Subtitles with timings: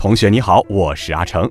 [0.00, 1.46] 同学你好，我是阿成。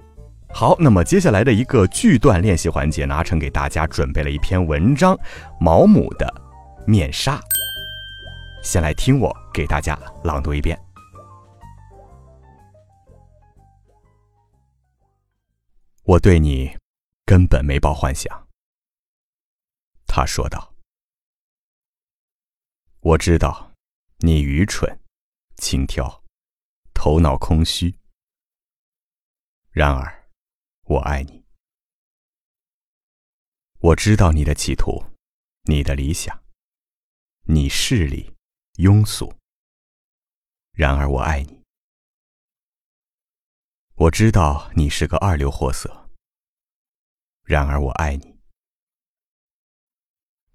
[0.52, 5.16] 好，那么接下来的一个句段练习环节呢，阿成给大家准备了一篇文章，
[5.60, 6.26] 毛姆的
[6.88, 7.38] 《面纱》。
[8.64, 10.76] 先来听我给大家朗读一遍。
[16.06, 16.76] 我对你
[17.28, 18.48] 根本没抱幻想，
[20.08, 20.74] 他说道。
[23.02, 23.74] 我知道
[24.22, 25.00] 你愚蠢、
[25.58, 26.24] 轻佻、
[26.96, 27.99] 头脑空虚。
[29.80, 30.30] 然而，
[30.88, 31.42] 我爱你。
[33.80, 35.06] 我知道你的企图，
[35.70, 36.44] 你的理想，
[37.46, 38.36] 你势利、
[38.74, 39.34] 庸俗。
[40.74, 41.64] 然而，我爱你。
[43.96, 46.10] 我知道你是个二流货色。
[47.46, 48.38] 然而，我爱你。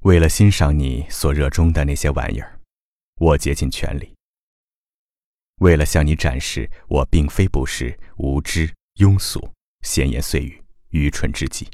[0.00, 2.60] 为了欣赏你所热衷的那些玩意儿，
[3.14, 4.14] 我竭尽全力。
[5.62, 8.70] 为了向你展示，我并非不是无知。
[8.96, 11.68] 庸俗、闲言碎语、愚蠢至极。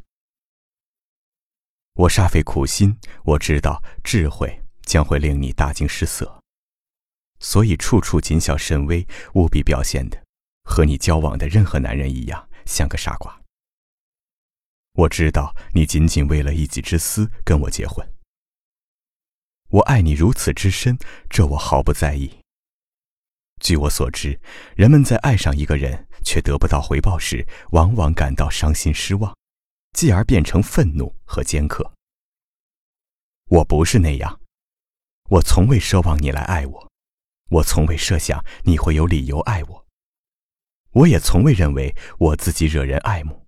[1.94, 6.40] 我煞费苦心，我知道智慧将会令你大惊失色，
[7.38, 10.22] 所以处处谨小慎微，务必表现的
[10.64, 13.38] 和你交往的任何男人一样，像个傻瓜。
[14.92, 18.06] 我知道你仅仅为了一己之私跟我结婚。
[19.68, 20.98] 我爱你如此之深，
[21.28, 22.39] 这我毫不在意。
[23.60, 24.40] 据我所知，
[24.74, 29.36] 人们在爱上一个人却得不到回报时，往往感到伤心失望，
[29.92, 31.92] 继而变成愤怒和尖刻。
[33.48, 34.40] 我不是那样，
[35.28, 36.90] 我从未奢望你来爱我，
[37.50, 39.86] 我从未设想你会有理由爱我，
[40.92, 43.46] 我也从未认为我自己惹人爱慕。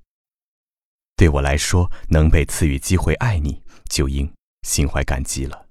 [1.16, 4.30] 对我来说，能被赐予机会爱你，就应
[4.62, 5.68] 心怀感激了。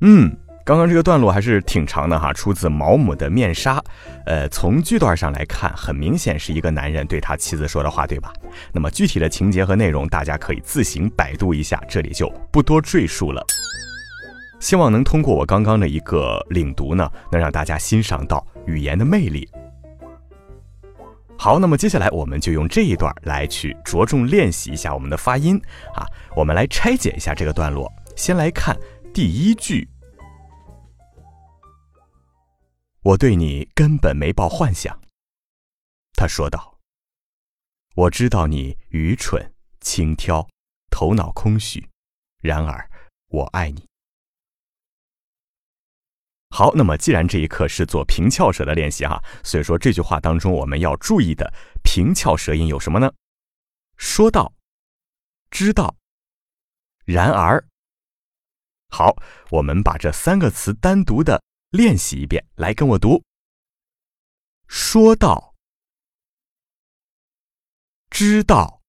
[0.00, 3.78] 嗯，刚刚这个段落还是挺长的哈，出自毛姆的《面纱》。
[4.26, 8.32] 呃，从句段上来看，很明显是一个男人对他妻子说的话，对吧？
[8.72, 13.44] 那么具体的情节和内容，大家可以自行百度一下，这里就不多赘述了。
[14.58, 19.48] 希望能通过我刚刚的一个领读呢，能让大家欣赏到语言的魅力。
[21.38, 25.60] 好，那么接下来我们就用这一段来去着重练习一下我们的发音
[25.94, 26.04] 啊。
[26.34, 28.76] 我们来拆解一下这个段落，先来看。
[29.16, 29.88] 第一句，
[33.00, 35.00] 我对你根本没抱幻想。
[36.12, 36.78] 他说道
[37.96, 40.46] ：“我知道你愚蠢、轻佻、
[40.90, 41.88] 头脑空虚，
[42.42, 42.90] 然而
[43.28, 43.86] 我爱你。”
[46.54, 51.50] 好，那么既然这一课是做平翘舌的练习哈，所以说这句话当中我们要注意的
[51.82, 53.10] 平翘舌音有什么呢？
[53.96, 54.52] 说到，
[55.50, 55.96] 知道，
[57.06, 57.66] 然而。
[58.88, 59.14] 好，
[59.50, 63.22] 我们把这三个词单独的练习一遍，来跟我读。
[64.68, 65.54] 说到，
[68.10, 68.82] 知道，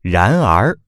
[0.00, 0.80] 然而，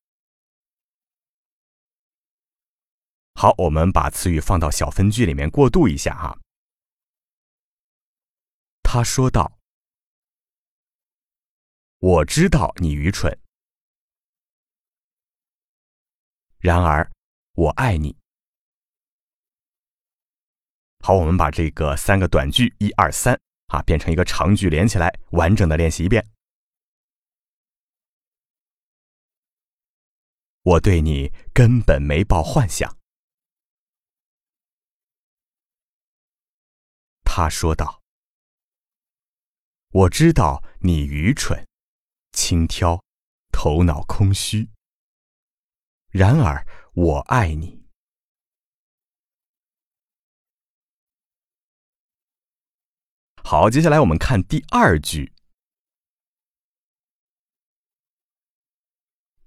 [3.35, 6.39] 好，我们把词语放到小分句里面过渡一下哈。
[8.83, 9.59] 他说道
[12.01, 13.39] ：“我知道你愚蠢。”
[16.63, 17.11] 然而，
[17.55, 18.17] 我爱你。
[21.01, 23.37] 好，我们把这个三个短句一二三
[23.67, 26.25] 啊变成一个长句连起来，完整的练习一遍。
[30.63, 32.97] 我对你根本没抱幻想，
[37.25, 38.01] 他说道。
[39.89, 41.67] 我知道你愚蠢、
[42.31, 43.03] 轻佻、
[43.51, 44.72] 头脑空虚。
[46.13, 47.83] 然而，我爱你。
[53.43, 55.33] 好，接下来我们看第二句。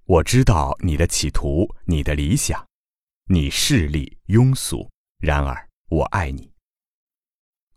[0.06, 2.68] 我知道你的企图，你的理想，
[3.26, 4.90] 你势利庸俗。
[5.20, 6.52] 然而，我爱你。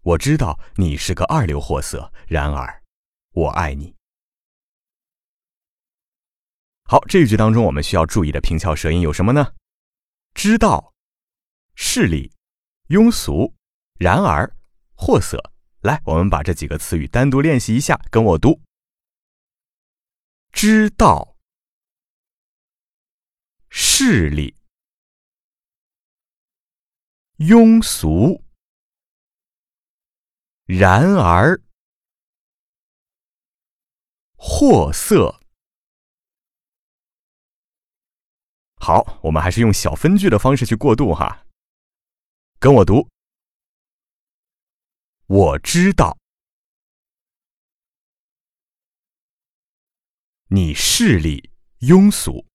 [0.01, 2.11] 我知道你是个二流货色。
[2.27, 2.83] 然而，
[3.33, 3.98] 我爱你。
[6.91, 9.55] 好，这一句当中我们需要注意的平翘舌音有什么呢？
[10.33, 10.95] 知道、
[11.75, 12.33] 势力、
[12.89, 13.55] 庸俗、
[13.99, 14.57] 然而、
[14.95, 15.53] 货色。
[15.83, 18.63] 来，我们把这几个词语单独练习一下，跟我读：
[20.51, 21.37] 知道、
[23.69, 24.57] 势力、
[27.37, 28.43] 庸俗、
[30.65, 31.61] 然而、
[34.39, 35.38] 货色。
[38.81, 41.45] 好，我们还是用小分句的方式去过渡哈。
[42.59, 43.09] 跟我读。
[45.27, 46.17] 我知道，
[50.49, 52.47] 你势力庸俗，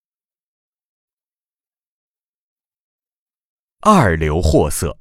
[3.82, 4.98] 二流货色。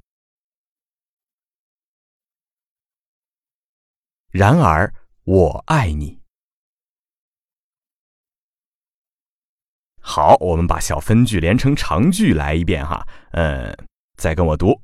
[4.28, 4.94] 然而，
[5.25, 6.21] 我爱你。
[10.04, 13.06] 好，我们把小分句连成长句来一遍哈。
[13.31, 13.75] 嗯，
[14.16, 14.82] 再跟我读。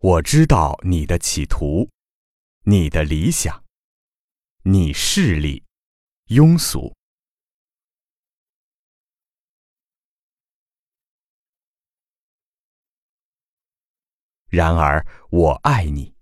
[0.00, 1.88] 我知道你的企图，
[2.64, 3.64] 你的理想，
[4.64, 5.64] 你势力、
[6.26, 6.92] 庸俗。
[14.50, 16.13] 然而，我爱你。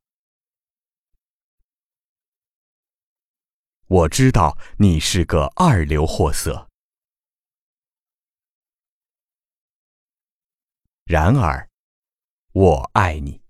[3.92, 6.66] 我知道你是个二流货色。
[11.04, 11.68] 然而，
[12.52, 13.42] 我爱你。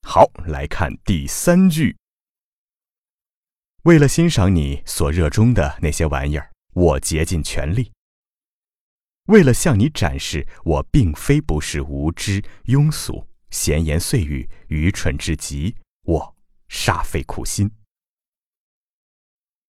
[0.00, 1.98] 好，来看第三句。
[3.82, 7.92] 为了欣赏你所热衷的那些玩意儿，我竭尽全力。
[9.24, 16.36] 为了向你展示我并非不是无知、庸俗、闲言碎语、愚蠢至极，我
[16.68, 17.70] 煞费苦心。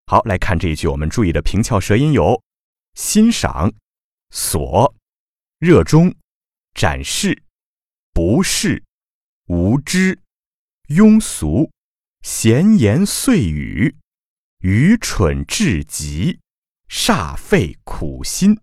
[0.06, 2.40] 好，来看这一句，我们注意的平翘舌音有：
[2.94, 3.72] 欣赏、
[4.30, 4.94] 所、
[5.58, 6.14] 热衷、
[6.74, 7.42] 展示、
[8.12, 8.84] 不是、
[9.46, 10.20] 无知。
[10.88, 11.70] 庸俗、
[12.22, 13.94] 闲言碎语、
[14.58, 16.40] 愚蠢至极、
[16.88, 18.60] 煞费苦心。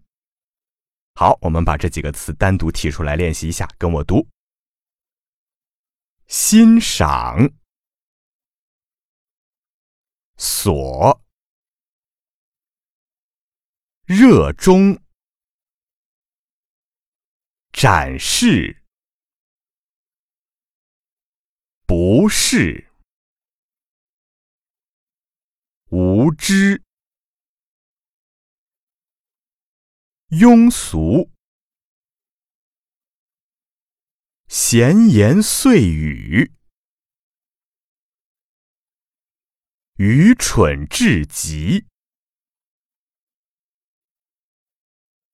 [1.15, 4.27] 好，我们把这几个词单独提出来练习一下，跟我读：
[6.27, 7.53] 欣赏、
[10.37, 11.21] 所、
[14.05, 15.01] 热衷、
[17.71, 18.87] 展示。
[21.87, 22.91] 不是
[25.89, 26.83] 无知、
[30.27, 31.31] 庸俗、
[34.59, 36.51] 闲言碎语、
[39.97, 41.85] 愚蠢至极、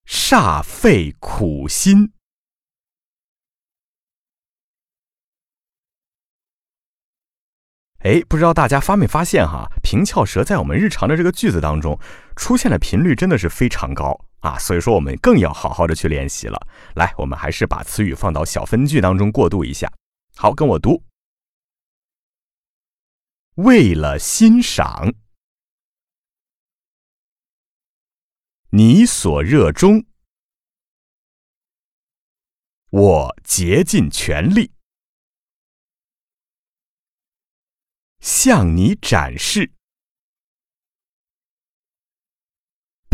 [0.04, 2.12] 煞费苦心。
[8.00, 11.98] 哎，不知道大家发没发现哈，平翘舌在我们日常的这个句子当中
[12.36, 14.26] 出现的频率真的是非常高。
[14.44, 16.68] 啊，所以说我们更要好好的去练习了。
[16.96, 19.90] 来，我们还是把词语放到小分句当中过渡一下。
[20.36, 21.02] 好，跟我读：
[23.54, 25.14] 为了欣赏
[28.68, 30.04] 你所热衷，
[32.90, 34.72] 我竭尽全力。
[38.20, 39.73] 向你展示，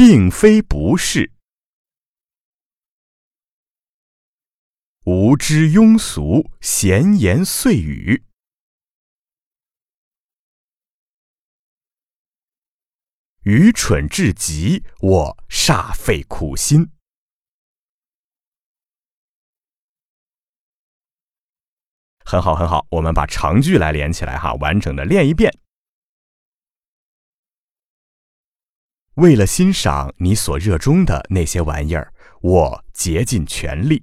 [0.03, 1.31] 并非不是
[5.05, 8.25] 无知、庸俗、闲言碎语、
[13.43, 16.91] 愚蠢至极，我煞费苦心。
[22.25, 25.53] 很好，很好，我们把长句来连起来哈，完整的练一遍。
[29.21, 32.11] 为了欣赏你所热衷的那些玩意儿，
[32.41, 34.03] 我竭尽全力。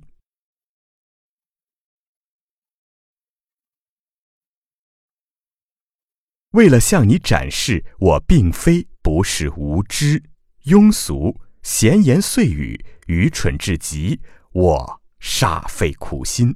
[6.51, 10.21] 为了向你展示我并非不是无知、
[10.65, 14.21] 庸俗、闲言碎语、愚蠢至极，
[14.51, 16.55] 我煞费苦心。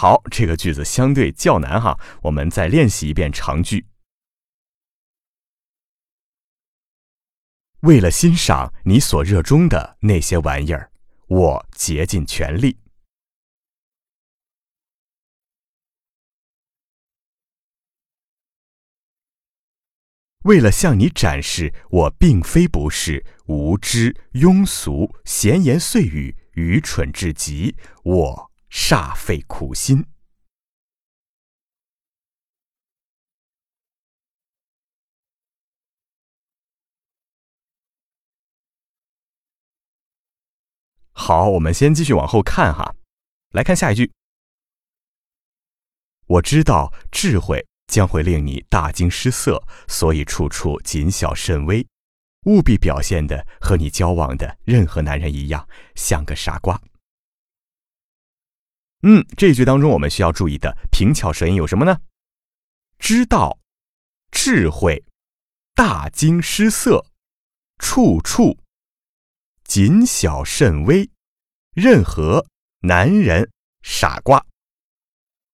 [0.00, 3.84] 好，这个句子相对较难哈，我们再练习一遍长句。
[7.80, 10.90] 为了欣赏你所热衷的那些玩意儿，
[11.26, 12.78] 我竭尽全力。
[20.44, 30.06] 为了向你展示我并非不是无知、庸俗、闲言碎语、愚蠢至极，我煞费苦心。
[41.12, 42.94] 好，我们先继续往后看哈，
[43.50, 44.10] 来看下一句。
[46.26, 47.66] 我知道智慧。
[47.90, 51.84] 将会令你大惊失色，所以处处谨小慎微，
[52.46, 56.80] 务必表现的和你交往的任何男人一样，像个傻瓜。
[59.02, 62.00] 嗯，这句当中我们需要注意的平翘舌音有什么呢？
[62.98, 63.58] 知道、
[64.30, 65.02] 智慧、
[65.74, 67.06] 大惊失色、
[67.78, 68.58] 处处
[69.64, 71.10] 谨小慎微、
[71.72, 72.46] 任何
[72.80, 73.50] 男人、
[73.82, 74.44] 傻瓜。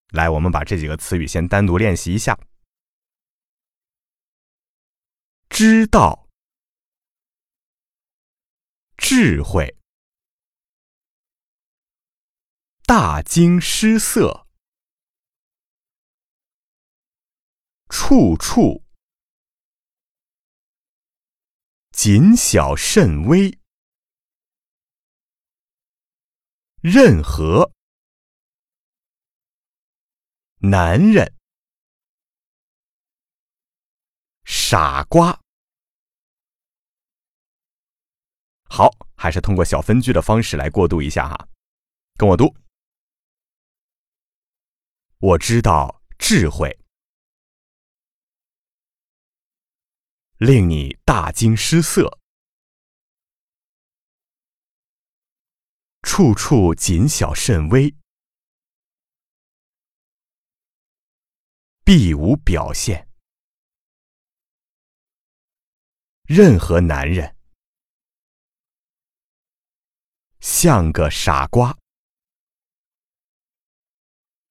[0.08, 2.36] 来，我们把这几个词语先单独练习一下。
[5.48, 6.28] 知道、
[8.96, 9.75] 智慧、
[12.88, 14.46] 大惊失色、
[17.88, 18.84] 处处
[21.90, 23.58] 谨小慎微、
[26.80, 27.72] 任何。
[30.58, 31.34] 男人，
[34.44, 35.40] 傻瓜。
[38.62, 41.48] 好，还是通过小分句的方式来过渡一下哈，
[42.16, 42.54] 跟我读。
[45.18, 46.78] 我知道智慧
[50.36, 52.20] 令你大惊失色，
[56.02, 57.96] 处处谨小慎微。
[61.82, 63.08] 必无表现。
[66.24, 67.34] 任何男人
[70.40, 71.78] 像个傻瓜。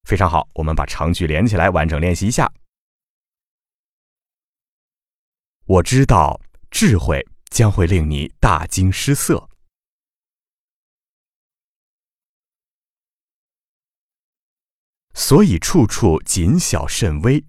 [0.05, 2.51] 非常好，我们把长句连起来，完整练习一下。
[5.65, 9.49] 我知道智慧将会令你大惊失色。
[15.15, 17.43] 所以处处谨小慎微，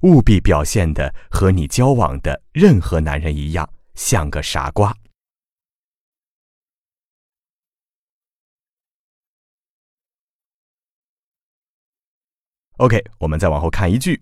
[0.00, 4.96] 务必表现的和你交往的任何男人一样，像个傻瓜。
[12.82, 14.20] OK，我们再往后看一句。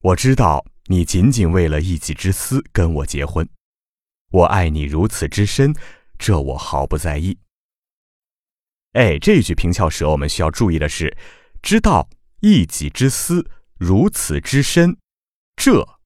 [0.00, 3.48] 我知道你仅仅为了一己之私跟我结婚，
[4.32, 5.72] 我爱你如此之深。
[6.18, 7.38] 这我毫不在意。
[8.94, 11.16] 哎，这句平翘舌，我们需要注意的是，
[11.62, 12.08] 知道
[12.40, 14.98] 一己之私如此之深，
[15.54, 16.00] 这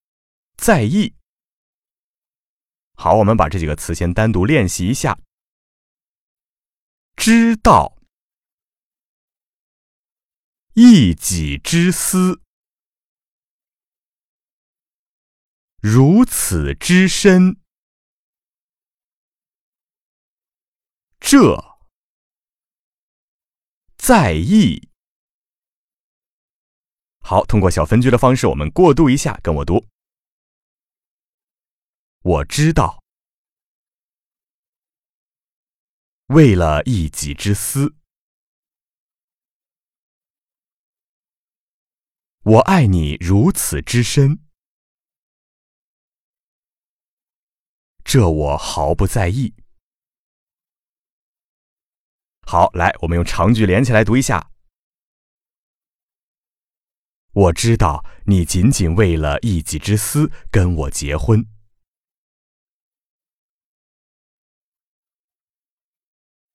[0.59, 1.15] 在意。
[2.93, 5.19] 好，我们把这几个词先单独练习一下。
[7.17, 7.98] 知道
[10.81, 12.41] 一己之私
[15.81, 17.61] 如此之深。
[21.19, 21.81] 这
[23.97, 24.89] 在意。
[27.23, 29.85] 好，通过小分句的方式，我们过渡一下，跟我读。
[32.21, 33.03] 我知道，
[36.27, 37.97] 为了一己之私，
[42.49, 44.39] 我爱你如此之深，
[48.03, 49.55] 这我毫不在意。
[52.47, 54.51] 好，来，我们用长句连起来读一下。
[57.33, 61.47] 我知道你仅仅为了一己之私跟我结婚，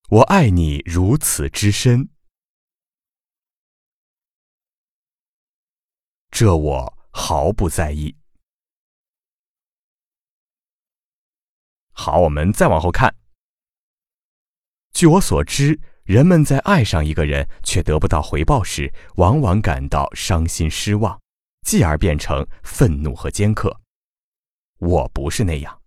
[0.10, 2.10] 我爱你如此之深，
[6.34, 8.18] 这我毫不在意。
[11.92, 13.16] 好，我们再往后看。
[14.94, 21.22] 据我所知，人们在爱上一个人却得不到回报时，往往感到伤心失望，
[21.62, 23.80] 继而变成愤怒和尖刻。
[24.80, 25.84] 我不是那样。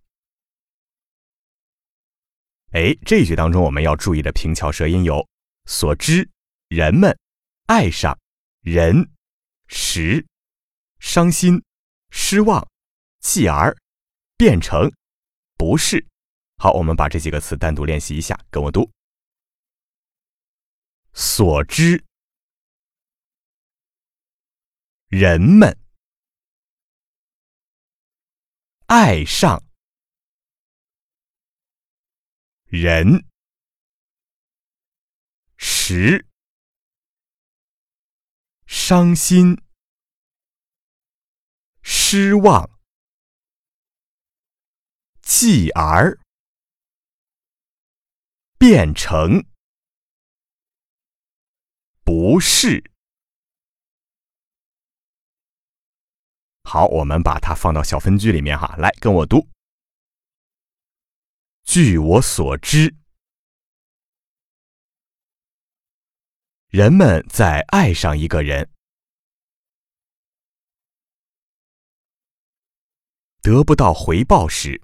[2.71, 5.27] 哎，这句当中我们要注意的平翘舌音有：
[5.65, 6.29] 所知、
[6.69, 7.19] 人们、
[7.65, 8.17] 爱上、
[8.61, 9.11] 人、
[9.67, 10.25] 时、
[10.99, 11.63] 伤心、
[12.09, 12.67] 失望、
[13.19, 13.75] 继而、
[14.37, 14.91] 变成、
[15.57, 16.05] 不是。
[16.57, 18.89] 好，我们把这几个词单独练习一下，跟我读。
[21.13, 22.03] 所知，
[25.07, 25.77] 人们，
[28.87, 29.63] 爱上，
[32.65, 33.25] 人，
[35.57, 36.27] 时，
[38.65, 39.66] 伤心。
[41.89, 42.69] 失望，
[45.21, 46.19] 继而
[48.57, 49.41] 变成
[52.03, 52.91] 不是。
[56.63, 59.47] 好，我们把它放到小分句里面哈，来跟我读。
[61.63, 62.93] 据我所知，
[66.67, 68.76] 人们在爱上一个人。
[73.47, 74.81] 得不到回报时，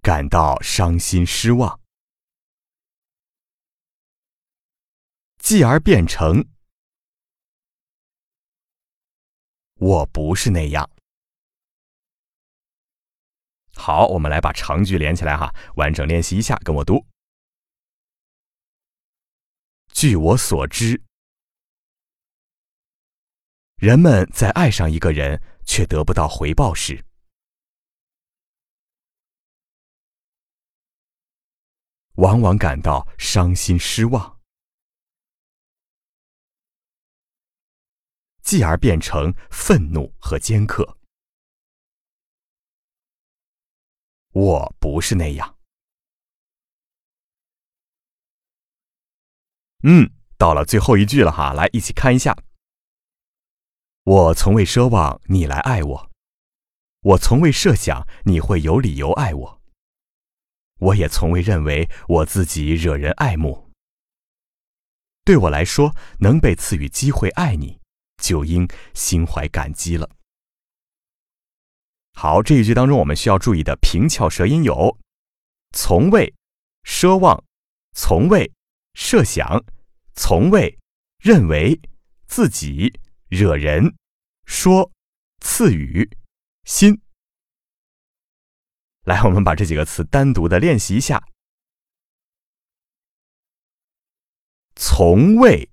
[0.00, 1.78] 感到伤心失望，
[5.36, 6.48] 继而变成
[9.74, 10.88] 我不是那样。
[13.74, 17.04] 好，我们来把长句连起来哈，完整练习一下，跟我读。
[19.88, 21.02] 据我所知。
[23.84, 27.04] 人们在爱上一个人却得不到回报时，
[32.14, 34.40] 往往感到伤心失望，
[38.40, 40.96] 继而变成愤怒和尖刻。
[44.30, 45.58] 我不是那样。
[49.82, 52.34] 嗯，到了最后一句了哈，来一起看一下。
[54.04, 56.10] 我从未奢望你来爱我，
[57.00, 59.62] 我从未设想你会有理由爱我，
[60.78, 63.70] 我也从未认为我自己惹人爱慕。
[65.24, 67.80] 对我来说，能被赐予机会爱你，
[68.22, 70.10] 就应心怀感激了。
[72.12, 74.98] 好，这一句当中我们需要注意的平翘舌音有：
[75.72, 76.34] 从未、
[76.82, 77.42] 奢望、
[77.94, 78.52] 从未、
[78.92, 79.64] 设想、
[80.14, 80.78] 从未、
[81.20, 81.80] 认为、
[82.26, 83.00] 自己。
[83.34, 83.96] 惹人。
[84.46, 84.92] 说
[85.40, 86.08] 赐予。
[86.64, 87.02] 心，
[89.02, 91.22] 来，我们把这几个词单独的练习一下。
[94.76, 95.70] 从未。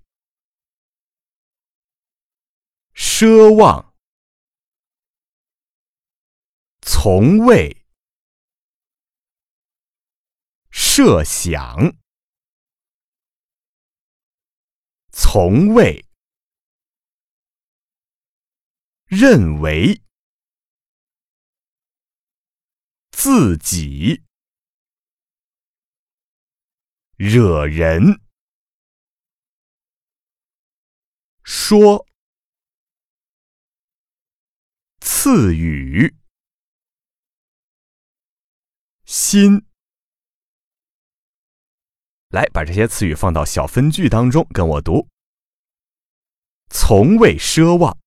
[2.94, 3.96] 奢望，
[6.82, 7.86] 从未。
[10.70, 11.96] 设想，
[15.14, 16.11] 从未。
[19.12, 20.02] 认为。
[23.12, 24.24] 自己。
[27.18, 28.22] 惹人。
[31.44, 32.08] 说。
[35.02, 36.16] 赐予。
[39.04, 39.68] 心，
[42.30, 45.10] 来把这些词语放到小分句当中，跟我读。
[46.70, 48.01] 从未奢望。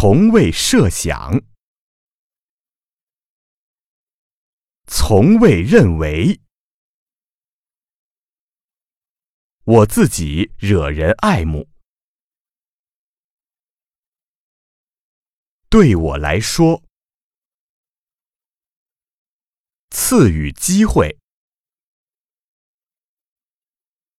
[0.00, 1.42] 从未设想，
[4.86, 6.40] 从未认为
[9.64, 11.68] 我自己惹人爱慕。
[15.68, 16.84] 对我来说，
[19.90, 21.18] 赐予机会，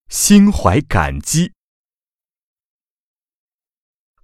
[0.09, 1.53] 心怀感激。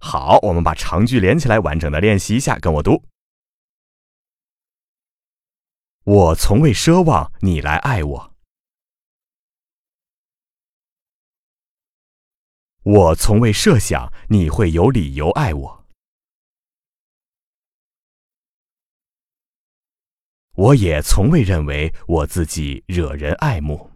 [0.08, 3.02] 好，我们把长句连起来，完整的练习一下，跟我读。
[6.04, 8.34] 我从未奢望你来爱我，
[12.84, 15.84] 我从未设想你会有理由爱我，
[20.52, 23.95] 我也从未认为我自己惹人爱慕。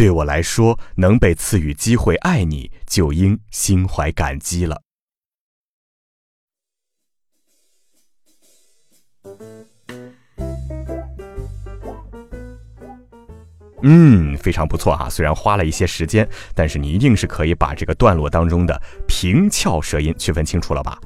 [0.00, 4.80] 对我来说，能被赐予机会爱你，就应心怀感激了。
[13.82, 20.98] 嗯，非常不错哈，虽然花了一些时间，但是你一定是可以把这个段落当中的平翘舌音区分清楚了吧？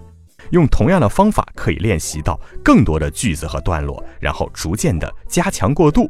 [0.53, 6.09] 用同样的方法可以练习到更多的句子和段落，然后逐渐的加强过渡。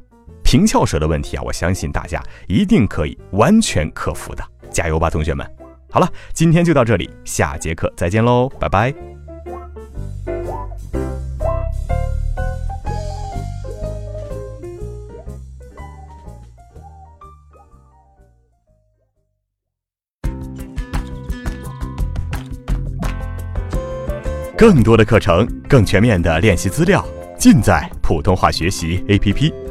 [0.55, 5.45] 平翘舌的问题啊，我相信大家一定可以完全克服的，加油吧，同学们！
[5.91, 8.95] 好了，今天就到这里，下节课再见喽，拜拜。
[24.57, 27.05] 更多的课程，更全面的练习资料，
[27.37, 29.64] 尽在普通话学习 APP。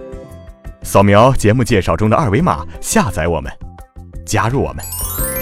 [0.84, 3.52] 扫描节目介绍中的二维码，下载我们，
[4.26, 5.33] 加入我们。